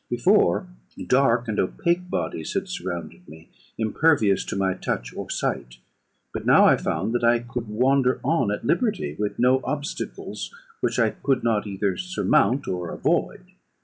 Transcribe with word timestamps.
Before, 0.09 0.67
dark 1.05 1.47
and 1.47 1.59
opaque 1.59 2.09
bodies 2.09 2.55
had 2.55 2.67
surrounded 2.67 3.29
me, 3.29 3.51
impervious 3.77 4.43
to 4.45 4.55
my 4.55 4.73
touch 4.73 5.13
or 5.13 5.29
sight; 5.29 5.75
but 6.33 6.41
I 6.41 6.45
now 6.47 6.75
found 6.77 7.13
that 7.13 7.23
I 7.23 7.37
could 7.37 7.67
wander 7.67 8.19
on 8.23 8.49
at 8.51 8.65
liberty, 8.65 9.15
with 9.19 9.37
no 9.37 9.61
obstacles 9.63 10.49
which 10.79 10.97
I 10.97 11.11
could 11.11 11.43
not 11.43 11.67
either 11.67 11.97
surmount 11.97 12.67
or 12.67 12.89
avoid. 12.89 13.43